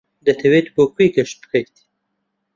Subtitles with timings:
[0.25, 1.75] دەتەوێت بۆ کوێ گەشت بکەیت؟